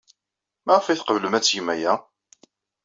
[0.65, 1.93] Maɣef ay tqeblem ad tgem aya?